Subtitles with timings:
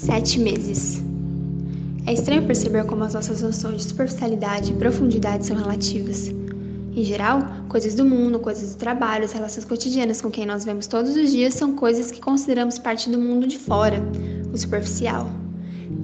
[0.00, 1.04] Sete meses.
[2.06, 6.28] É estranho perceber como as nossas noções de superficialidade e profundidade são relativas.
[6.28, 10.86] Em geral, coisas do mundo, coisas do trabalho, as relações cotidianas com quem nós vemos
[10.86, 14.02] todos os dias são coisas que consideramos parte do mundo de fora,
[14.50, 15.30] o superficial.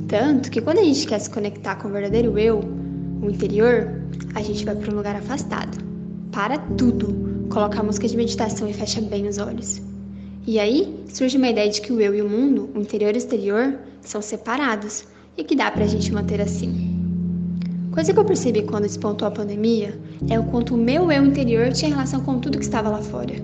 [0.08, 2.60] Tanto que quando a gente quer se conectar com o verdadeiro eu,
[3.22, 4.02] o interior,
[4.34, 5.82] a gente vai para um lugar afastado.
[6.30, 9.80] Para tudo, coloca a música de meditação e fecha bem os olhos.
[10.46, 13.16] E aí surge uma ideia de que o eu e o mundo, o interior e
[13.16, 15.04] o exterior, são separados
[15.36, 16.94] e que dá para a gente manter assim.
[17.92, 19.98] Coisa que eu percebi quando despontou a pandemia
[20.30, 23.34] é o quanto o meu eu interior tinha relação com tudo que estava lá fora.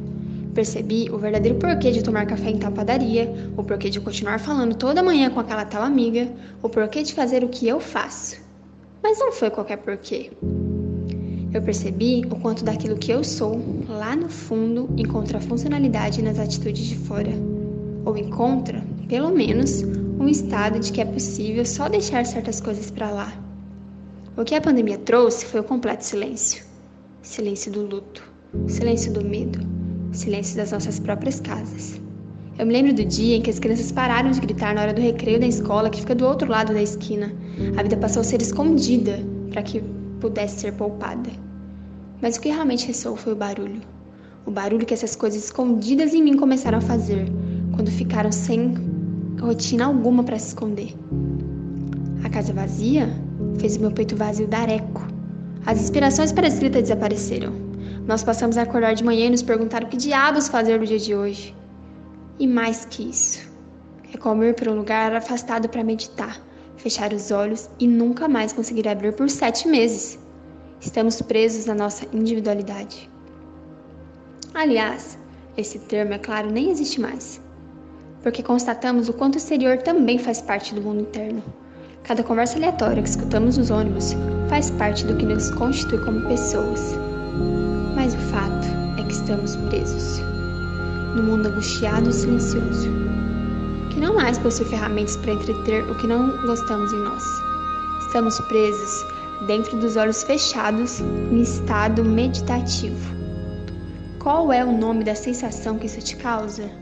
[0.54, 4.76] Percebi o verdadeiro porquê de tomar café em tal padaria, o porquê de continuar falando
[4.76, 6.28] toda manhã com aquela tal amiga,
[6.62, 8.36] o porquê de fazer o que eu faço.
[9.02, 10.30] Mas não foi qualquer porquê.
[11.52, 16.86] Eu percebi o quanto daquilo que eu sou, lá no fundo, encontra funcionalidade nas atitudes
[16.86, 17.30] de fora.
[18.06, 19.82] Ou encontra, pelo menos,
[20.18, 23.32] um estado de que é possível só deixar certas coisas para lá.
[24.34, 26.64] O que a pandemia trouxe foi o completo silêncio.
[27.20, 28.26] Silêncio do luto,
[28.66, 29.60] silêncio do medo,
[30.10, 32.00] silêncio das nossas próprias casas.
[32.58, 35.02] Eu me lembro do dia em que as crianças pararam de gritar na hora do
[35.02, 37.30] recreio da escola que fica do outro lado da esquina.
[37.76, 39.82] A vida passou a ser escondida para que
[40.22, 41.30] pudesse ser poupada.
[42.22, 43.82] Mas o que realmente ressoou foi o barulho.
[44.46, 47.26] O barulho que essas coisas escondidas em mim começaram a fazer,
[47.74, 48.74] quando ficaram sem
[49.40, 50.94] rotina alguma para se esconder.
[52.24, 53.08] A casa vazia
[53.58, 55.04] fez o meu peito vazio dar eco.
[55.66, 57.52] As inspirações para a escrita desapareceram.
[58.06, 60.98] Nós passamos a acordar de manhã e nos perguntar o que diabos fazer no dia
[60.98, 61.54] de hoje.
[62.38, 63.48] E mais que isso,
[64.14, 66.40] é como ir para um lugar afastado para meditar,
[66.76, 70.18] fechar os olhos e nunca mais conseguir abrir por sete meses.
[70.80, 73.08] Estamos presos na nossa individualidade.
[74.54, 75.18] Aliás,
[75.56, 77.40] esse termo, é claro, nem existe mais,
[78.22, 81.42] porque constatamos o quanto o exterior também faz parte do mundo interno.
[82.04, 84.14] Cada conversa aleatória que escutamos nos ônibus
[84.48, 86.94] faz parte do que nos constitui como pessoas.
[87.94, 88.66] Mas o fato
[88.98, 90.20] é que estamos presos
[91.14, 92.90] no mundo angustiado e silencioso,
[93.92, 97.22] que não mais possui ferramentas para entreter o que não gostamos em nós.
[98.06, 99.04] Estamos presos
[99.46, 103.14] dentro dos olhos fechados, em estado meditativo.
[104.18, 106.81] Qual é o nome da sensação que isso te causa?